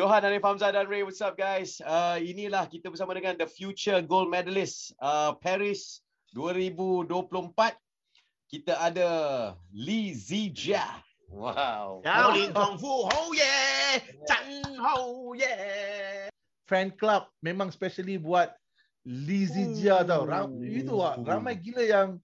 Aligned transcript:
Johan, 0.00 0.24
Arif 0.24 0.40
Hamzah 0.40 0.72
dan 0.72 0.88
Ray, 0.88 1.04
what's 1.04 1.20
up 1.20 1.36
guys? 1.36 1.76
Uh, 1.84 2.16
inilah 2.16 2.64
kita 2.64 2.88
bersama 2.88 3.12
dengan 3.12 3.36
the 3.36 3.44
future 3.44 4.00
gold 4.00 4.32
medalist 4.32 4.96
uh, 4.96 5.36
Paris 5.36 6.00
2024. 6.32 7.76
Kita 8.48 8.80
ada 8.80 9.10
Li 9.76 10.16
Zijia. 10.16 10.88
Wow. 11.28 12.00
Yao 12.00 12.32
Lin 12.32 12.48
Kung 12.48 12.80
Fu 12.80 13.12
Ho 13.12 13.20
Ye, 13.36 14.00
Chan 14.24 14.72
Ho 14.80 15.36
Ye. 15.36 15.52
Fan 16.64 16.96
club 16.96 17.28
memang 17.44 17.68
specially 17.68 18.16
buat 18.16 18.56
Li 19.04 19.44
Zijia 19.44 20.00
tau. 20.08 20.24
Ram, 20.24 20.64
itu 20.64 20.96
lah, 20.96 21.20
ramai 21.20 21.60
gila 21.60 21.84
yang 21.84 22.16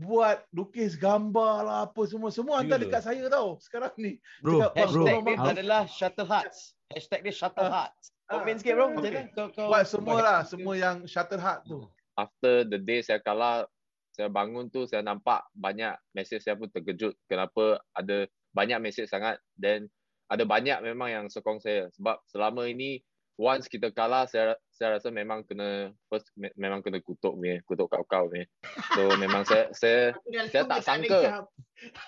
buat 0.00 0.48
lukis 0.50 0.96
gambar 0.96 1.54
lah 1.60 1.78
apa 1.84 2.02
semua 2.04 2.30
semua 2.30 2.58
hantar 2.58 2.80
Gila. 2.80 2.84
dekat 2.88 3.02
saya 3.02 3.24
tau 3.28 3.60
sekarang 3.60 3.92
ni. 3.96 4.16
Bro, 4.40 4.58
Cakap, 4.58 4.72
"Bang, 4.72 4.80
Hashtag 4.80 4.96
tolong 5.04 5.22
dia 5.22 5.36
bang." 5.36 5.52
adalah 5.54 5.82
Shuttle 5.86 6.24
Hearts. 6.26 6.58
Hashtag 6.88 7.20
dia 7.20 7.34
Shuttle 7.34 7.64
Ah. 7.64 7.72
Hearts. 7.84 8.04
Komen 8.26 8.46
Ah, 8.46 8.58
sikit 8.58 8.72
bro. 8.72 8.84
okay. 8.84 8.94
Macam 8.94 9.12
mana? 9.12 9.22
Kau, 9.30 9.46
kau 9.50 9.66
Buat 9.68 9.84
semua 9.84 10.18
lah, 10.18 10.38
semua 10.42 10.74
yang 10.74 10.96
shutter 11.04 11.36
heart 11.36 11.62
tu. 11.64 11.84
after 12.14 12.62
the 12.62 12.76
day 12.76 13.00
saya 13.00 13.16
kalah, 13.18 13.64
saya 14.10 14.28
bangun 14.28 14.68
tu 14.68 14.84
saya 14.84 15.00
nampak 15.00 15.40
banyak 15.52 15.96
mesej 16.12 16.38
saya 16.38 16.52
pun 16.52 16.68
terkejut 16.68 17.16
kenapa 17.24 17.80
ada 17.90 18.24
banyak 18.50 18.76
mesej 18.78 19.04
sangat 19.04 19.36
dan 19.54 19.88
ada 20.26 20.44
banyak 20.44 20.78
memang 20.80 21.08
yang 21.08 21.26
sokong 21.26 21.58
saya 21.58 21.88
sebab 21.90 22.20
selama 22.24 22.64
ini 22.64 23.00
once 23.40 23.72
kita 23.72 23.88
kalah 23.88 24.28
saya 24.28 24.52
saya 24.68 25.00
rasa 25.00 25.08
memang 25.08 25.40
kena 25.48 25.88
first 26.12 26.28
me- 26.36 26.52
memang 26.60 26.84
kena 26.84 27.00
kutuk 27.00 27.40
ni 27.40 27.56
kutuk 27.64 27.88
kau-kau 27.88 28.28
ni 28.28 28.44
so 28.92 29.16
memang 29.16 29.48
saya 29.48 29.72
saya 29.72 30.12
Saya 30.52 30.68
tak 30.68 30.84
sangka. 30.84 31.48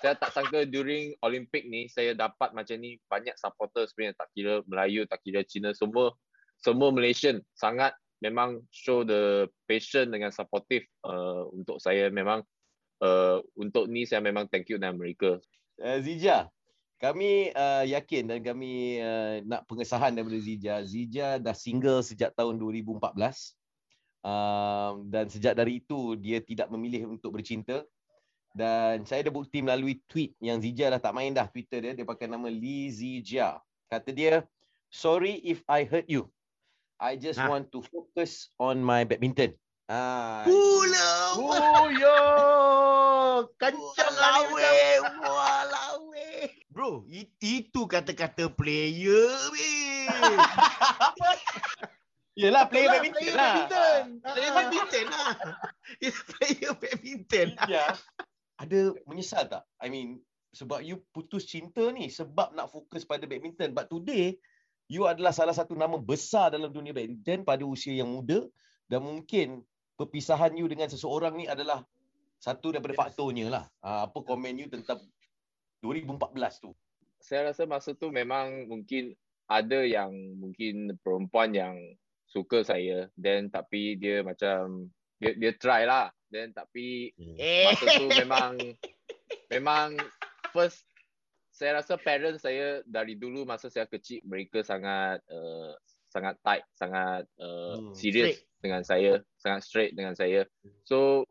saya 0.05 0.13
tak 0.13 0.29
sangka 0.29 0.69
during 0.69 1.17
Olympic 1.25 1.65
ni 1.65 1.89
saya 1.89 2.13
dapat 2.13 2.53
macam 2.53 2.77
ni 2.77 3.01
banyak 3.09 3.33
supporter 3.41 3.89
sebenarnya 3.89 4.13
tak 4.13 4.29
kira 4.37 4.61
Melayu 4.69 5.09
tak 5.09 5.25
kira 5.25 5.41
Cina 5.41 5.73
semua 5.73 6.13
semua 6.63 6.89
Malaysian. 6.95 7.43
Sangat 7.59 7.91
memang 8.23 8.63
show 8.71 9.03
the 9.03 9.51
passion 9.67 10.07
dengan 10.15 10.31
supportive 10.31 10.87
uh, 11.03 11.43
untuk 11.51 11.77
saya. 11.83 12.07
Memang 12.07 12.39
uh, 13.03 13.43
untuk 13.59 13.91
ni 13.91 14.07
saya 14.07 14.23
memang 14.23 14.47
thank 14.47 14.71
you 14.71 14.79
dengan 14.79 14.95
mereka. 14.95 15.43
Uh, 15.75 15.99
Zija, 15.99 16.47
kami 17.03 17.51
uh, 17.51 17.83
yakin 17.83 18.31
dan 18.31 18.39
kami 18.39 19.03
uh, 19.03 19.43
nak 19.43 19.67
pengesahan 19.67 20.15
daripada 20.15 20.39
Zija. 20.39 20.79
Zija 20.87 21.35
dah 21.35 21.51
single 21.51 21.99
sejak 21.99 22.31
tahun 22.31 22.55
2014. 22.55 22.95
Um, 24.23 25.11
dan 25.11 25.27
sejak 25.27 25.51
dari 25.51 25.83
itu 25.83 26.15
dia 26.15 26.39
tidak 26.39 26.71
memilih 26.71 27.11
untuk 27.11 27.35
bercinta. 27.35 27.83
Dan 28.55 29.03
saya 29.03 29.27
ada 29.27 29.35
bukti 29.35 29.59
melalui 29.59 29.99
tweet 30.07 30.31
yang 30.39 30.63
Zija 30.63 30.87
dah 30.87 31.01
tak 31.03 31.11
main 31.11 31.35
dah 31.35 31.43
Twitter 31.51 31.83
dia. 31.83 31.91
Dia 31.91 32.07
pakai 32.07 32.31
nama 32.31 32.47
Lee 32.47 32.87
Zija. 32.87 33.59
Kata 33.91 34.15
dia, 34.15 34.47
sorry 34.87 35.43
if 35.43 35.59
I 35.67 35.83
hurt 35.83 36.07
you. 36.07 36.31
I 37.03 37.19
just 37.19 37.35
Ah. 37.35 37.51
want 37.51 37.67
to 37.75 37.83
focus 37.83 38.47
on 38.55 38.79
my 38.79 39.03
badminton. 39.03 39.59
Ah, 39.91 40.47
Pula. 40.47 41.11
Oh 41.35 41.91
yo, 41.91 42.17
kencang 43.59 44.15
Lawe, 44.15 44.71
macam. 45.03 45.19
walawe. 45.19 46.12
Bro, 46.83 47.07
i- 47.07 47.31
itu 47.39 47.87
kata-kata 47.87 48.51
player, 48.51 49.31
weh. 49.55 50.03
Yelah, 52.43 52.67
player 52.67 52.91
Itulah, 52.91 52.99
badminton 52.99 53.23
player 53.23 53.39
lah. 53.39 53.55
badminton. 53.55 54.03
Player 54.35 54.51
badminton 54.51 55.05
lah. 55.07 55.31
Player 56.35 56.73
badminton. 56.75 57.47
Ya. 57.71 57.85
Ada 58.59 58.79
menyesal 59.07 59.47
tak? 59.47 59.63
I 59.79 59.87
mean, 59.87 60.19
sebab 60.51 60.83
you 60.83 60.99
putus 61.15 61.47
cinta 61.47 61.87
ni 61.95 62.11
sebab 62.11 62.51
nak 62.51 62.67
fokus 62.67 63.07
pada 63.07 63.23
badminton. 63.31 63.71
But 63.71 63.87
today, 63.87 64.35
you 64.91 65.07
adalah 65.07 65.31
salah 65.31 65.55
satu 65.55 65.79
nama 65.79 65.95
besar 65.95 66.51
dalam 66.51 66.67
dunia 66.67 66.91
badminton 66.91 67.47
pada 67.47 67.63
usia 67.63 67.95
yang 67.95 68.11
muda 68.11 68.43
dan 68.91 69.07
mungkin 69.07 69.63
perpisahan 69.95 70.51
you 70.59 70.67
dengan 70.67 70.91
seseorang 70.91 71.39
ni 71.39 71.47
adalah 71.47 71.87
satu 72.43 72.75
daripada 72.75 72.91
faktornya 72.91 73.47
lah. 73.47 73.63
Ah, 73.79 74.03
Apa 74.03 74.19
komen 74.19 74.59
you 74.59 74.67
tentang 74.67 74.99
2014 75.83 76.63
tu? 76.63 76.71
saya 77.23 77.51
rasa 77.51 77.63
masa 77.63 77.95
tu 77.95 78.11
memang 78.11 78.67
mungkin 78.67 79.15
ada 79.47 79.79
yang 79.87 80.11
mungkin 80.35 80.91
perempuan 80.99 81.55
yang 81.55 81.75
suka 82.27 82.67
saya 82.67 83.07
then 83.15 83.47
tapi 83.47 83.95
dia 83.95 84.19
macam 84.27 84.91
dia 85.23 85.31
dia 85.39 85.51
try 85.55 85.87
lah 85.87 86.11
then 86.27 86.51
tapi 86.51 87.15
Eh. 87.39 87.63
masa 87.63 87.85
tu 87.95 88.07
memang 88.27 88.59
memang 89.47 89.95
first 90.51 90.83
saya 91.55 91.79
rasa 91.79 91.95
parents 91.95 92.43
saya 92.43 92.83
dari 92.83 93.15
dulu 93.15 93.47
masa 93.47 93.71
saya 93.71 93.87
kecil 93.87 94.19
mereka 94.27 94.65
sangat 94.67 95.23
uh, 95.31 95.71
sangat 96.11 96.35
tight 96.43 96.65
sangat 96.75 97.23
uh, 97.39 97.79
Hmm, 97.79 97.95
serious 97.95 98.43
dengan 98.59 98.83
saya 98.83 99.23
sangat 99.39 99.63
straight 99.63 99.93
dengan 99.95 100.11
saya 100.11 100.43
so 100.83 101.23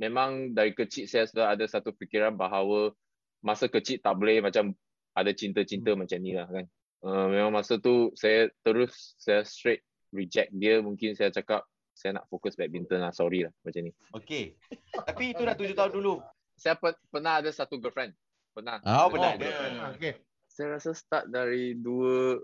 memang 0.00 0.56
dari 0.56 0.72
kecil 0.72 1.04
saya 1.04 1.28
sudah 1.28 1.52
ada 1.52 1.68
satu 1.68 1.92
fikiran 1.92 2.32
bahawa 2.32 2.96
masa 3.40 3.66
kecil 3.66 3.98
tak 3.98 4.14
boleh 4.14 4.40
macam 4.40 4.74
ada 5.12 5.30
cinta-cinta 5.30 5.92
macam 5.92 6.18
ni 6.18 6.32
lah 6.32 6.46
kan 6.46 6.64
uh, 7.02 7.26
memang 7.26 7.52
masa 7.52 7.76
tu 7.76 8.10
saya 8.12 8.46
terus 8.60 9.14
saya 9.16 9.42
straight 9.42 9.82
reject 10.08 10.50
dia 10.52 10.78
mungkin 10.78 11.12
saya 11.12 11.28
cakap 11.28 11.62
saya 11.92 12.14
nak 12.14 12.26
fokus 12.26 12.54
badminton 12.54 12.98
lah 12.98 13.10
sorry 13.10 13.42
lah 13.42 13.52
macam 13.60 13.82
ni 13.82 13.92
Okey. 14.12 14.54
Tapi 14.94 15.24
itu 15.28 15.42
dah 15.42 15.52
tujuh 15.52 15.74
tahun 15.74 15.92
dulu. 15.92 16.22
saya 16.54 16.74
pe- 16.74 16.98
pernah 17.08 17.38
ada 17.38 17.46
satu 17.48 17.74
girlfriend. 17.76 18.14
Pernah. 18.50 18.78
Ah, 18.82 19.02
oh, 19.02 19.06
Ada 19.06 19.12
pernah 19.12 19.28
satu 19.28 19.40
girlfriend. 19.40 19.74
Ah, 19.76 19.90
Okay. 19.92 20.12
Saya 20.48 20.66
rasa 20.74 20.90
start 20.90 21.24
dari 21.28 21.74
2 21.74 22.38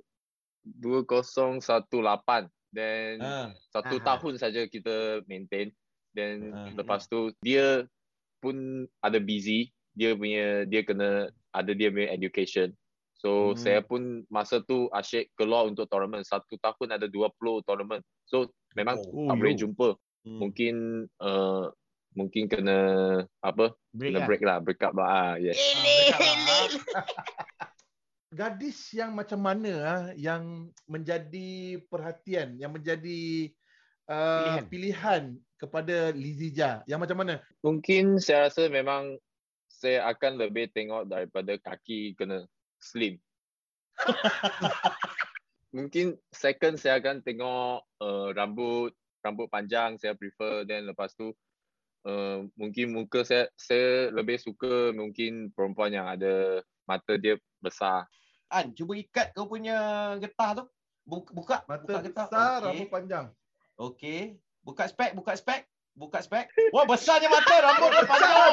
2018 0.65 2.51
then 2.71 3.19
Ah. 3.19 3.49
satu 3.71 3.99
tahun 4.01 4.35
saja 4.37 4.67
kita 4.67 5.23
maintain 5.25 5.71
then 6.13 6.51
Ah. 6.51 6.71
lepas 6.75 7.07
tu 7.07 7.31
dia 7.41 7.87
pun 8.39 8.55
ada 8.99 9.19
busy 9.19 9.71
dia 9.95 10.13
punya 10.13 10.47
dia 10.65 10.83
kena 10.83 11.09
ada 11.51 11.71
dia 11.71 11.89
punya 11.89 12.11
education 12.11 12.75
so 13.15 13.55
Hmm. 13.55 13.57
saya 13.57 13.81
pun 13.81 14.03
masa 14.29 14.61
tu 14.61 14.91
asyik 14.91 15.33
keluar 15.33 15.65
untuk 15.65 15.87
tournament 15.87 16.23
satu 16.23 16.59
tahun 16.59 16.93
ada 16.93 17.07
20 17.07 17.31
tournament 17.63 18.03
so 18.25 18.45
memang 18.75 18.99
Oh, 19.01 19.31
tak 19.31 19.37
boleh 19.37 19.55
yo. 19.55 19.61
jumpa 19.65 19.89
Hmm. 20.25 20.41
mungkin 20.41 20.75
uh, 21.21 21.69
mungkin 22.13 22.47
kena 22.47 22.79
apa 23.41 23.77
Break 23.93 24.09
kena 24.09 24.19
lah. 24.19 24.27
break 24.27 24.43
lah 24.43 24.57
break 24.59 24.81
up 24.81 24.93
lah 24.95 25.07
ah, 25.07 25.33
yes 25.37 25.55
Ah, 25.55 25.69
eleh. 25.77 26.69
Gadis 28.35 28.91
yang 28.91 29.15
macam 29.15 29.39
mana 29.39 29.73
ah 29.81 30.05
yang 30.19 30.67
menjadi 30.91 31.79
perhatian, 31.87 32.59
yang 32.59 32.75
menjadi 32.75 33.53
uh, 34.11 34.59
Pilihan. 34.59 34.67
pilihan. 34.67 35.25
kepada 35.55 36.13
Lizija? 36.13 36.83
Yang 36.85 37.01
macam 37.01 37.19
mana? 37.25 37.35
Mungkin 37.63 38.19
saya 38.19 38.51
rasa 38.51 38.67
memang 38.67 39.17
saya 39.75 40.07
akan 40.07 40.39
lebih 40.39 40.71
tengok 40.71 41.11
daripada 41.11 41.59
kaki 41.59 42.15
kena 42.15 42.47
slim. 42.79 43.19
Mungkin 45.75 46.15
second 46.31 46.79
saya 46.79 47.03
akan 47.03 47.19
tengok 47.27 47.83
uh, 47.99 48.29
rambut 48.31 48.95
rambut 49.27 49.51
panjang 49.51 49.99
saya 49.99 50.15
prefer 50.15 50.63
then 50.63 50.87
lepas 50.87 51.11
tu 51.17 51.33
uh, 52.07 52.45
mungkin 52.55 52.93
muka 52.95 53.25
saya 53.27 53.51
saya 53.59 54.13
lebih 54.15 54.39
suka 54.39 54.95
mungkin 54.95 55.51
perempuan 55.51 55.91
yang 55.91 56.07
ada 56.07 56.63
mata 56.87 57.19
dia 57.19 57.35
besar. 57.59 58.07
An, 58.53 58.71
cuba 58.71 58.95
ikat 58.95 59.35
kau 59.35 59.51
punya 59.51 60.15
getah 60.23 60.63
tu. 60.63 60.65
Buka, 61.05 61.31
buka, 61.37 61.57
Mata 61.69 61.83
buka 61.85 62.01
getah. 62.01 62.27
besar, 62.31 62.57
Okey. 62.61 62.65
rambut 62.71 62.89
panjang. 62.89 63.27
Okey. 63.77 64.21
Buka 64.65 64.85
spek, 64.89 65.13
buka 65.13 65.33
spek. 65.37 65.67
Buka 65.95 66.19
spek. 66.25 66.49
Wah, 66.73 66.87
besarnya 66.87 67.29
mata, 67.29 67.55
rambut 67.61 67.91
panjang. 68.09 68.53